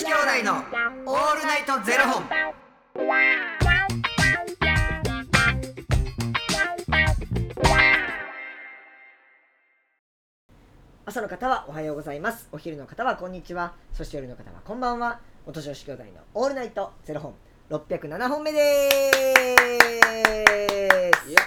[0.00, 2.24] 子兄弟のオールナイトゼロ本。
[11.04, 12.48] 朝の方はおはようございます。
[12.50, 13.74] お昼の方はこんにちは。
[13.92, 15.20] そして夜の方はこんばんは。
[15.44, 17.34] 元女子兄弟のオールナイトゼロ本。
[17.68, 18.96] 607本目です。
[21.28, 21.40] いや、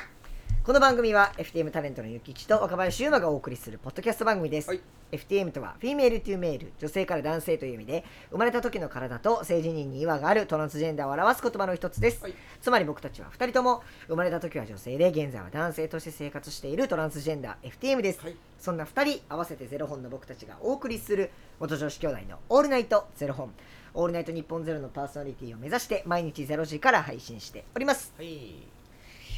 [0.63, 4.79] この番組は FTM タレントのゆきちと若林優馬がお送りするポッドキャスト番組です、はい。
[5.11, 12.33] FTM とは female to male 女性から男性という意味で生まれた時の体と性自認に違和があるトランスジェンダーを表す言葉の一つです、はい。
[12.61, 18.37] つまり僕たちは2人とも生まれた時は女性で現在は男性として生活しているトランスジェンダー FTM です、はい。
[18.57, 23.53] そんな2人合わせてゼロ本の僕たちがお送りする元女子兄弟の「オールナイトゼロ本」
[23.95, 28.13] 「オールナイト日本ゼロのパーソナリティを目指して毎日ゼロ時から配信しております。
[28.15, 28.82] はい。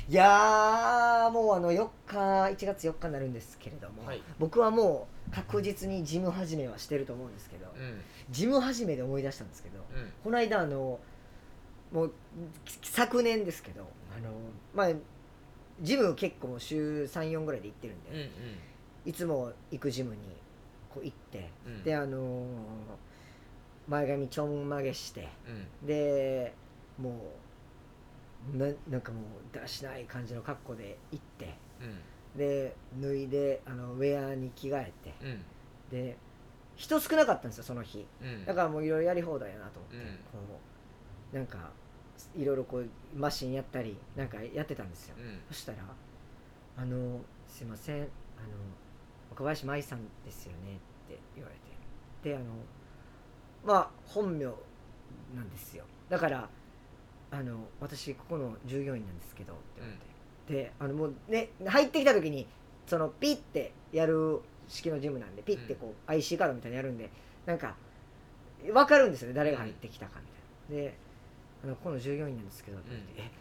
[0.08, 8.00] いやーもうあの4日1月4日になるんですけれども、はい僕はもう確実にジム始めはしてると思うんですけど、うん。
[8.30, 10.12] ジム始めで思い出したんですけど、うん。
[10.24, 11.00] この間あの
[11.92, 12.14] もう
[12.66, 13.82] き昨年ですけど
[14.16, 14.30] あの
[14.76, 14.96] まあ
[15.82, 18.18] ジム結構週34ぐらいで行ってるんで、うん。
[18.18, 18.30] うん。
[19.06, 20.18] いつも行くジムに
[20.94, 22.44] こう行って、うんであのー
[23.88, 25.28] 前髪ちょんまげして
[25.82, 25.88] うん。
[25.88, 26.54] で
[27.00, 27.14] もう
[28.54, 32.38] ななんかもうだらしない感じの格好で行ってうん。
[32.38, 35.42] で脱いであのウェアに着替えてうん。
[35.90, 36.18] で
[36.76, 38.46] 人少なかったんですよその日うん。
[38.46, 40.60] だからもういろいろやり放題やなと思って、うんこ
[41.34, 41.72] うなんか
[42.38, 45.40] いろいろこうマシンやったりなんかやってたんですよ、うん。
[45.50, 45.80] そしたら
[46.78, 48.08] 「あのすいませんあの
[49.32, 50.76] 若林舞さんですよね」
[51.08, 51.56] って言われ
[52.24, 52.46] てであの
[53.66, 54.46] まあ本名
[55.36, 56.50] なんですよだから
[57.36, 59.92] あの私ここの従業員なんですけどって言わ
[60.48, 62.48] れて、であのもうね入ってきた時に
[62.88, 64.40] そのピッてやる
[64.70, 67.10] 式のジムなんでピッてこう IC カードみたいにやるんで
[67.46, 67.76] なんか
[68.64, 70.20] 分かるんですよね誰が入ってきたか
[70.70, 70.90] みたいな。
[70.90, 70.98] で
[71.64, 73.32] あのここの従業員なんですけどって言われて、え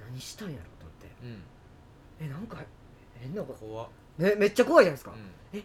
[0.00, 1.06] 何何したんやろと思って。
[1.22, 2.26] うん。
[2.26, 2.58] えなんか
[3.14, 3.88] 変なこ怖っ。
[4.18, 5.12] とねめっちゃ怖いじゃないですか、
[5.52, 5.62] うん。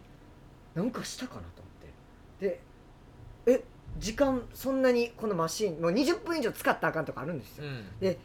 [0.75, 1.69] なんかしたかなと思
[2.39, 2.47] って。
[2.47, 2.61] でえ
[3.97, 7.85] 時間そんなにこのマシンもう20分以上使ったらあかんとかあるんですよ、うん。
[8.01, 8.17] え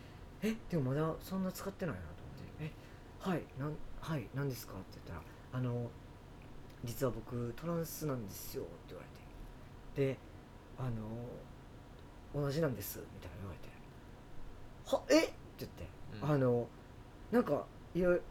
[0.71, 2.73] でもまだそんな使ってないなと思って
[3.27, 5.23] 「えはいなんはい何ですか?」って言ったら
[5.59, 5.91] 「あの
[6.84, 9.03] 実は僕トランスなんですよ」って言わ
[9.97, 10.19] れてで
[10.79, 13.69] 「あの同じなんです」みたいな言われて
[14.87, 15.27] 「はえ？
[15.27, 15.89] っ?」て言って、
[16.23, 16.69] うんあの
[17.31, 18.23] なんかいろいろ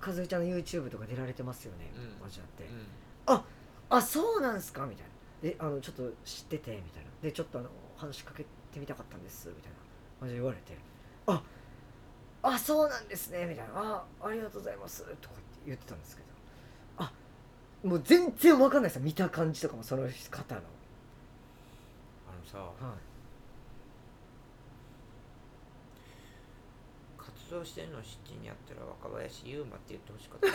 [0.00, 3.42] 和江ちゃんの YouTube とか出られてますよね」みたいな感じになってうん。
[3.92, 5.09] 「あそうなんすか?」みたいな
[5.42, 7.10] であのちょっと知っててみたいな。
[7.22, 9.78] でちょっとあの話しかけてみたかったんですみたいな。
[10.20, 10.76] 感じで言われて
[11.26, 11.42] 「あ
[12.42, 16.28] あそうなんですね」みたいな「あありがとうございます」とかって言ってたんですけど。
[16.98, 17.12] あ
[17.82, 19.02] もう全然わかんないですよ。
[19.02, 20.60] 見た感じとかもその方の、
[22.28, 23.09] あのさ、はい、
[27.50, 30.46] 活動してんの知ってんやったら若林優馬って言ってほしかった。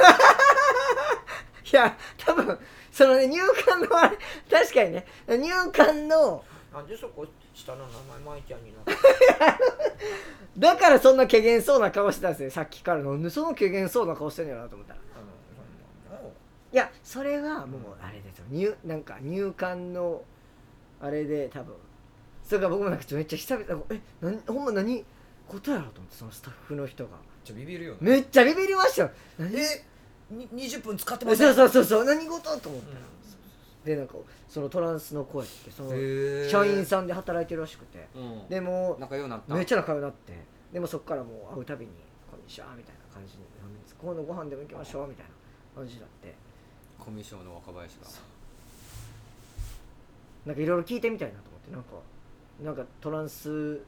[1.68, 2.58] いや多分
[2.90, 4.18] そのね入管のあれ
[4.50, 9.60] 確かにね入管のなんでそこ下の名前舞ちゃんになった
[10.58, 12.52] だからそんな怪げそうな顔してたんですよ。
[12.52, 15.00] さっきからなんでその怪げそうな顔してんのやなと思ったら。
[15.00, 15.04] ん
[16.72, 18.46] いやそれはもうあれですよ。
[18.50, 20.24] 入なんか入管の
[21.02, 21.76] あれで多分。
[22.42, 25.04] それから僕もなんかめっちゃ久々えなんほんま何
[25.48, 27.12] ことやろと思ってそのスタッフの人が。
[27.44, 28.00] ちょビビるよね。
[28.02, 29.12] めっちゃビビりましたよ。
[29.38, 29.56] 何？
[29.60, 29.86] え
[30.32, 33.86] に20分使ってそうますそうそうそう何事と思ったら、うん。
[33.86, 34.16] でなんか
[34.50, 35.90] そのトランスの声ってその
[36.50, 38.08] 社員さんで働いてるらしくて。
[38.16, 38.50] うん。
[38.50, 39.54] でも仲良くなった？
[39.54, 40.34] めっちゃ仲良くなって。
[40.74, 41.92] でもそっからもう会うたびに
[42.30, 43.44] 「こんにちは」みたいな感じに
[44.02, 45.32] 「今度ご飯でも行きましょう」みたいな
[45.76, 46.34] 感じになって。
[46.98, 48.08] コミュ障の若林が。
[50.48, 51.90] なんかいろいろ聞いてみたいなと思ってなんか
[52.64, 53.80] なんかトランス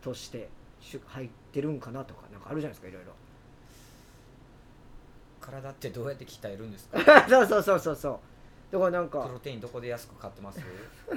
[0.00, 0.48] として
[0.80, 3.12] し入ってるんかなとかなんかあるじゃないですかいろいろ。
[5.40, 6.98] 体ってどうやって鍛えるんですか？
[7.28, 8.72] そうそうそうそうそう。
[8.72, 10.60] だからなんプかロテインどこで安く買ってます？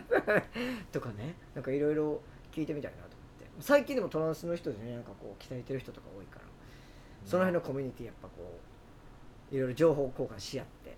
[0.92, 3.50] とかねなんかいろいろ聞いてみたいなと思って。
[3.60, 6.46] 最近でもトランスの人でねなんかこう鍛えてる人とか多いから。
[7.26, 8.60] その辺のコミュニティやっぱこ
[9.52, 10.98] ういろいろ情報交換し合って。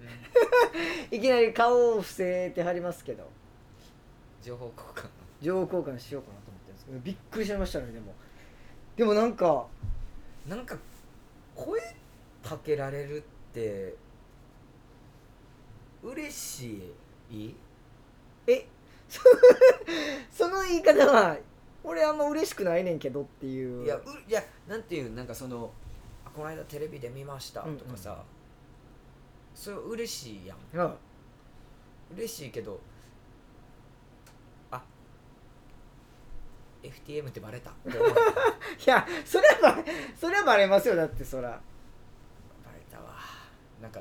[1.14, 3.28] いきなり顔を伏せてはりますけど
[4.42, 5.08] 情報交換。
[5.42, 8.14] 情報交換しようかなと思ってるんですけどびっくりしましたねでも。
[8.96, 9.66] でもなんか
[10.46, 10.76] なんか
[11.54, 11.80] 声
[12.42, 13.94] かけられるって
[16.02, 16.92] 嬉し
[17.30, 17.54] い？
[18.46, 18.66] え？
[19.08, 19.20] そ
[20.30, 21.36] その言い方は
[21.82, 23.84] 俺あんま嬉しくないねんけどっていう。
[23.84, 25.72] いやういやなんていうなんかその
[26.24, 28.22] あこの間テレビで見ましたとかさ、
[29.54, 30.58] それは嬉しいやん。
[30.74, 30.94] うん
[32.16, 32.80] 嬉しいけど
[36.82, 37.70] FTM ってバレた。
[37.88, 37.92] い
[38.86, 39.84] やそれはバレ
[40.18, 41.60] それはバレますよだってそら。
[42.90, 43.16] たわ。
[43.80, 44.00] なんか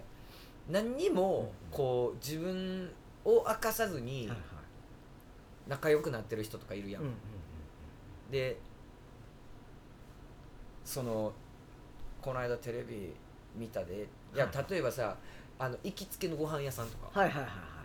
[0.70, 2.92] 何にもこう自分
[3.26, 4.32] を明かさずに
[5.68, 7.04] 仲良くなってる人とかいるやん、
[8.32, 8.60] で
[10.84, 11.34] その
[12.22, 13.14] この間テレビ
[13.56, 14.08] 見たで。
[14.34, 14.66] いやはい。
[14.70, 15.18] 例えばさ
[15.58, 17.20] あの行きつけのご飯屋さんとか。
[17.20, 17.80] はいはいはいはい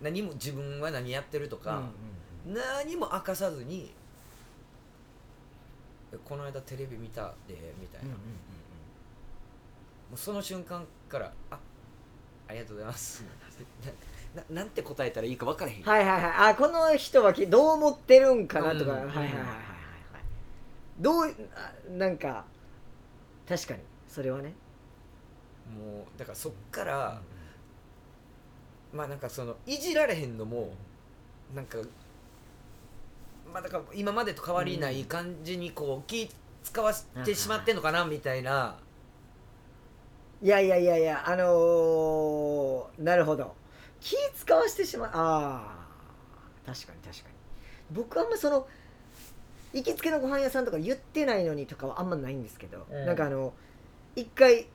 [0.00, 1.82] 何も自分は何やってるとか、
[2.46, 3.95] 何も明かさずにえ
[6.24, 8.18] この間テレビ見たでみたいな、うんうん
[10.08, 11.58] もうその瞬間からあ
[12.46, 13.24] ありがとうございます。
[14.36, 16.32] なななんて答えたらいいか分からへん、はいはいはい。
[16.50, 19.36] あこの人はきどう思ってるんかなとか、うんはいはいはいはいはい。
[21.00, 21.24] どう
[21.56, 22.44] あなんか
[23.48, 24.54] 確かにそれはね。
[25.76, 27.20] もうだからそっから、
[28.94, 30.72] まあなんかそのいじられへんのも
[31.52, 31.78] なんか
[33.52, 36.28] まあだから今までと変わりない感じにこう気
[36.62, 38.76] 使わせてしまってんのかなみたいな。
[40.42, 43.54] いやいやいやいやあのーなるほど。
[44.00, 45.86] 気使わしてしまうあ
[46.64, 47.34] あ確かに確かに。
[47.92, 48.66] 僕あんまその
[49.72, 53.06] 行きつけのご飯屋さんとか言ってないのにとかはあんまないんですけど、うん。
[53.06, 53.52] なんかあの
[54.14, 54.66] 一回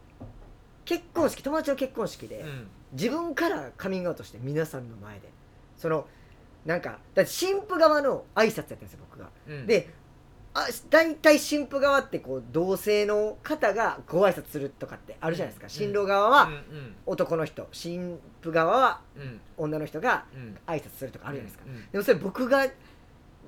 [0.86, 2.68] 結婚式友達の結婚式で、うん。
[2.94, 5.30] 自分からカミングアウトして皆さんの前で。
[5.78, 6.08] その
[6.66, 9.68] なんかだ新婦側の挨拶やったんですよ僕が、うん。
[9.68, 9.90] で
[10.54, 15.70] あ大体新婦側ってこう同性の方がご挨拶するとかってあるじゃないですか、うん。
[15.70, 17.68] 新郎側はうん男の人。
[17.72, 19.02] 新婦側は
[19.58, 20.58] 女の人がうん。
[20.68, 22.68] 挨拶するとかあるじゃないですか、うんでもそれ僕が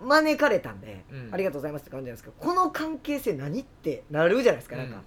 [0.01, 1.29] 招かれたんで、うん。
[1.31, 5.01] ありがとうございますって感じなんですけどこの関係性何ってなるじゃないですかなんか、うん。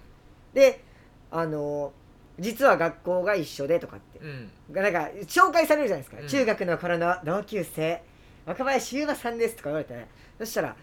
[0.53, 0.83] で
[1.29, 1.91] あの
[2.39, 4.19] 実は学校が一緒でとかって。
[4.19, 4.51] うん。
[4.73, 6.27] なんか紹介されるじゃないですか、うん。
[6.27, 8.01] 中学の頃の同級生
[8.45, 10.07] 若林優馬さんですとか言われて。
[10.37, 10.75] そしたら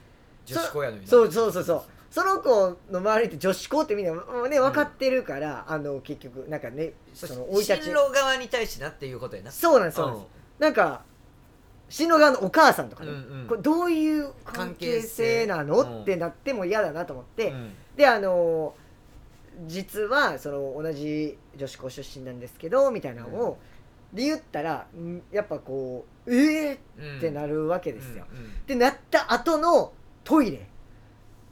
[0.45, 1.09] 女子校やのにな。
[1.09, 1.83] そうそうそうそう。
[2.11, 4.13] その子の周りって女子校ってみんな
[4.49, 7.83] ね分かってるから、あの結局なんかねその生い立ち。
[7.85, 9.51] 新郎側に対してなっていうことやな。
[9.51, 10.27] そうなんですそうなんです、
[10.61, 11.03] なんか
[11.89, 13.47] 新郎側のお母さんとかね、うんうん。
[13.49, 16.03] これどういう関係性なの？
[16.03, 17.73] ってなっても嫌だなと思って、うん。
[17.97, 18.75] であの
[19.67, 23.59] 実はその同じ女子校出身なんですけどみたいなのを、
[24.13, 28.25] で言ったらんやっぱこうええうんってなるわけですよ。
[28.31, 29.93] うんうんってなった後の
[30.23, 30.67] トイレ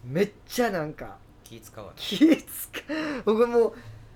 [0.04, 1.96] めっちゃなんか気使わない。
[1.96, 3.22] 気使う。
[3.25, 3.75] 僕もう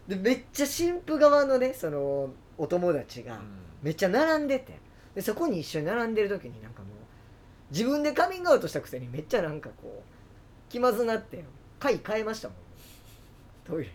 [0.09, 3.41] でめっちゃ新婦側のねそのお友達が
[3.83, 4.79] めっちゃ並んでて
[5.15, 6.91] でそこに一緒に並んでる時になんかもう
[7.71, 11.45] 自分でカミングアウトしたくせにめっちゃなんかこう気まずなって
[11.79, 12.57] 回変えましたもん
[13.67, 13.91] トイレ。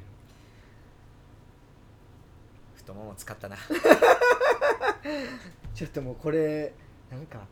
[2.75, 3.55] 太もも使ったな。
[5.73, 6.73] ちょっともうこれ
[7.09, 7.47] なんか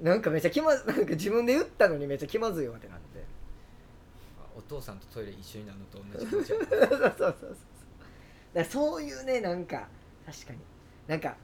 [0.00, 3.24] なんかめっちゃ気まずなんか自分で言ったのにめっちゃ気まずいわってなって。
[4.56, 7.36] お父さんとトイレ一緒になるのと同じ気持ちやそうそうそう
[8.54, 8.64] そう。
[8.64, 9.88] そういうねなんか
[10.26, 10.58] 確かに。
[11.06, 11.36] なんか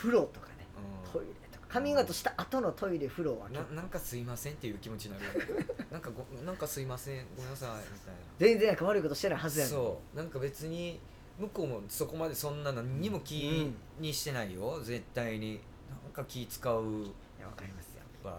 [0.00, 0.66] 風呂とかね
[1.04, 1.12] うん。
[1.12, 1.32] トイレ
[1.72, 3.60] とかカミングアウトした後のトイレ風呂はな。
[3.74, 5.24] なんかすいませんっていう気持ちになる
[5.90, 9.76] なんかごなんかすいませんごめんなさいみたい全然なんか悪いことしてないはずやのに。
[9.76, 10.16] そう。
[10.16, 11.00] なんか別に
[11.38, 15.60] 向こうもそこまでそんな何にも気にしてないよ、絶対に。
[16.04, 16.82] なんか気使う。
[16.82, 18.02] いやわかりますよ。
[18.22, 18.32] わ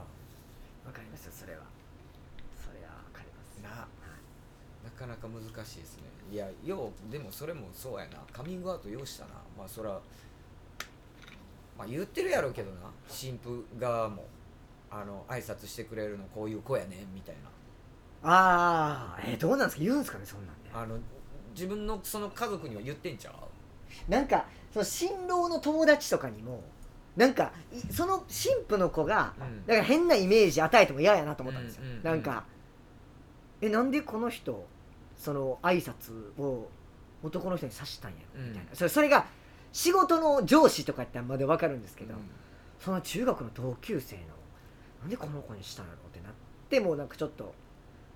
[0.85, 1.63] わかりますよそれは。
[2.55, 3.59] それはわかります。
[3.63, 3.87] な。
[4.83, 6.03] なかなか難しいですね。
[6.31, 8.23] いやようでもそれもそうやな。
[8.31, 9.31] カミングアウトようしたな。
[9.57, 9.99] まあそら
[11.77, 12.77] まあ言ってるやろうけどな。
[13.07, 14.25] 新婦側も
[14.91, 18.29] あの挨拶してくれるのこういう子やねみたいな。
[18.29, 19.83] ああえーどうなんですか？
[19.83, 20.97] 言うんですかねそんなんねあの
[21.53, 24.11] 自分のその家族には言ってんちゃう？
[24.11, 26.63] なんかその新郎の友達とかにも
[27.15, 29.65] なんかいその新婦の子がうん。
[29.65, 32.45] だから変なイメージ与えても嫌やなと思ったんですよ、うんうんうんなんか
[33.61, 34.65] えなんでこの人
[35.17, 36.11] その挨拶
[36.41, 36.69] を
[37.23, 38.75] 男の人にさしたんやろみたいな、うん。
[38.75, 39.25] それそれが
[39.73, 42.21] 仕事の上司とかやったらまだ分かるんですけど、うん。
[42.79, 44.21] その中学の同級生の
[45.01, 46.33] なんでこの子にしたんやろってなっ
[46.69, 47.53] てもなんかちょっと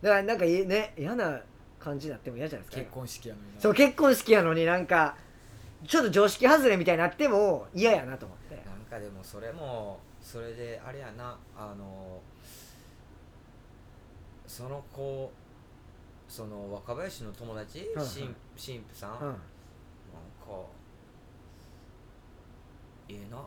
[0.02, 1.42] だからなんかいね嫌な
[1.80, 2.82] 感じになっても嫌じゃないですか。
[2.82, 3.62] 結婚式やのにな。
[3.62, 5.16] そう結婚式やのになんか
[5.86, 8.56] ちょっと常識外れみたいになっても嫌やなと思って。
[8.56, 12.22] なんかでもそれもそれであれやなあの
[14.46, 15.32] その子
[16.28, 17.80] その若林の友達？
[17.80, 19.20] はいはい新新婦さん、うん。
[19.20, 19.38] なんか
[23.10, 23.38] ええな。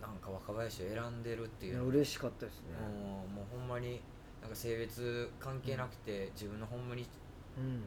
[0.00, 1.84] なんか若林を選んでるっていうの。
[1.86, 2.68] 嬉しかったですね。
[2.80, 4.00] うんもうほんまに
[4.40, 7.06] なんか性別関係なくて、自分のほんまに
[7.58, 7.84] うん。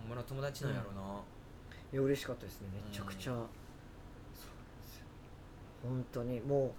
[0.00, 1.00] ほんまの友達なんやろな、
[1.92, 2.68] いや嬉しかったですね。
[2.72, 3.48] めちゃくちゃ、そうなんで
[4.84, 5.06] すよ。
[5.82, 6.72] 本当にもう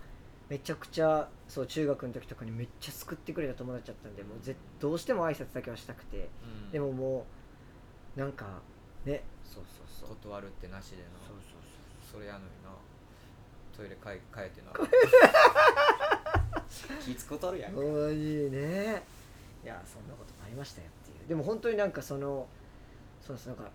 [0.50, 6.30] めちゃくちゃそう中学の時とかにめっちゃ救ってくれた友達だったんでもうぜどうしても挨拶だけはしたくて。
[6.66, 6.72] うん。
[6.72, 7.26] でもも
[8.16, 8.62] うなんか
[9.06, 9.24] ね。
[9.44, 10.16] そうそうそう。
[10.16, 11.73] 断るってなしでなそうそうそ
[12.20, 12.70] れやのにな。
[13.76, 14.72] トイレ帰帰ってな。
[17.04, 17.74] 気つことあるやん。
[17.74, 19.04] そうマジね。
[19.64, 21.28] いやそんなこともありましたよっていう。
[21.28, 22.48] でも本当になんかその
[23.22, 23.70] そうですなんか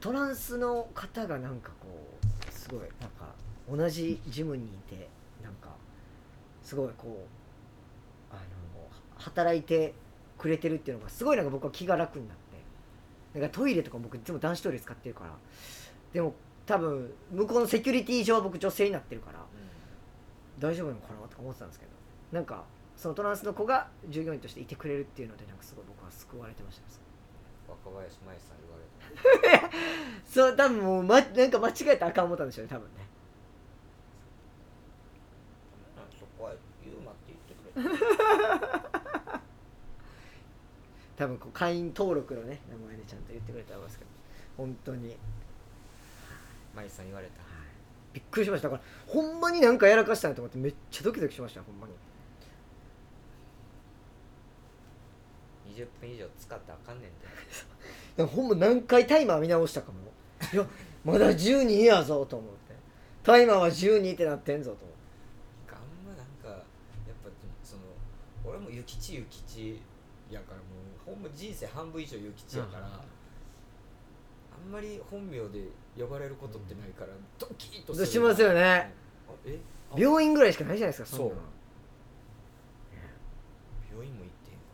[0.00, 1.88] トランスの方がなんかこ
[2.48, 3.34] うすごいなんか
[3.68, 5.08] 同じジムにいて
[5.42, 5.70] なんか
[6.62, 7.26] すごいこ
[8.32, 8.42] うあの
[9.16, 9.94] 働いて
[10.38, 12.46] くれてるっていうのがすごいなんか僕は気が楽になって。
[13.38, 15.30] なんかトイレとか僕いつも男子トイレ使ってるから。
[16.14, 16.34] でも
[16.66, 19.38] 多分向こうのセキュリティ上僕女性になってるから
[20.58, 21.92] 大丈夫なのかなとか思ってたんですけど
[22.32, 22.64] なんか
[22.96, 26.84] そのトランスの子が従業員としていてくれるっていうのでなんかすごい僕は救われてました
[27.68, 28.76] 若林舞さん言わ
[29.42, 29.76] れた
[30.26, 33.06] そう多分もう、ま、なんか間違えたらあかん思ったんでしょうね多分ね。
[36.18, 37.98] そこはユーマって言ってくれ
[41.16, 44.10] 多分こう会員登録のね名前でちゃんと言ってくれたと思いますけど
[44.56, 45.16] 本当に
[46.76, 47.32] 舞さん言われた。
[48.12, 48.68] びっくりしました。
[48.68, 51.92] だからほんまになんかやらかしたなと思ってめっちゃドキドキしましたほんまに。
[55.74, 57.26] 20分以上使ったらあかんねんて。
[58.16, 59.98] でもほんま何回タイマー見直したかも。
[60.52, 60.66] いや
[61.04, 62.74] まだ12やぞと思って。
[63.22, 65.74] タイマーは12ってなってんぞと思って。
[65.74, 66.60] あんまなんかやっ
[67.22, 67.30] ぱ
[67.62, 67.82] その
[68.44, 69.80] 俺も諭吉諭吉
[70.30, 70.62] やからも
[71.12, 73.15] うほんま人生半分以上諭吉やから、うん
[74.56, 77.08] あんまり本名で呼ばれることってないから
[77.38, 78.92] ドキッとしますよね。
[79.44, 79.58] え？
[79.92, 81.40] あ病院ぐらいしかないじゃないですかそんなの。
[81.40, 81.42] そう。
[82.96, 83.02] ね。
[83.90, 84.64] 病院も行ってへんか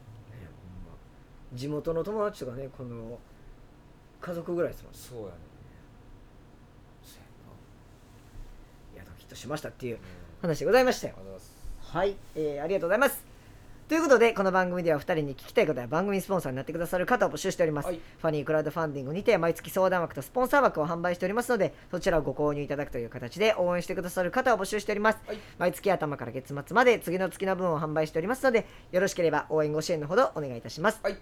[0.40, 0.48] ね
[0.84, 0.96] ほんま。
[1.52, 3.18] 地元の友達とかねこの
[4.20, 5.30] 家族ぐらいですもんらそうやね。
[5.30, 5.36] ん
[7.04, 11.14] そういやドキッとしましたっていうやな話でございましたよ。
[11.16, 11.96] ありがとうございます。
[11.96, 13.31] はい、えーありがとうございます
[13.88, 18.00] ということでこの番組では2人に聞きたいことや番組スポンサーになってくださる方を募集しております、はい。
[18.18, 31.16] ファニークラウドファンディングにて毎月相談枠とスポンサー枠を販売しておりますのでそちらをご購入いただくという形で応援してくださる方を募集しております、はい毎月頭から月末まで次の月の分を販売しておりますのでよろしければ応援ご支援のほどお願いいたします、はい。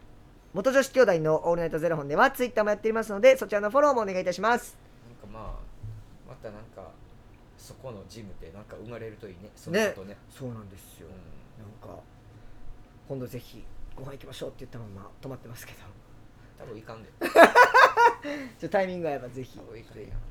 [0.54, 4.76] 元女子兄弟のオールナイトゼロ本ではツイッターもやっていますのでそちらのフォローもお願いいたします。
[5.22, 5.52] なんかまあ
[6.28, 6.92] またなんか
[7.56, 9.50] そこのジムでなんか生まれるといいね。
[9.56, 10.16] そのことね。
[10.30, 11.06] そうなんですよ。
[11.08, 11.40] うん。
[11.62, 12.02] なんか
[13.10, 13.64] 今度ぜひ
[13.96, 15.78] ご飯行きましょうって言ったまま止まってますけど。
[16.60, 17.10] 多分いかんで。
[18.60, 19.66] ちょタイミングが合えばぜひ行っ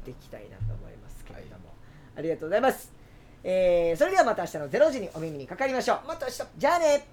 [0.05, 1.74] ていきたいなと思いますけれども、
[2.15, 2.93] ありがとうございます、
[3.43, 6.07] えーそれではまた明日の0時にお耳にかかりましょう。
[6.07, 6.43] また明日。
[6.55, 7.05] じゃあね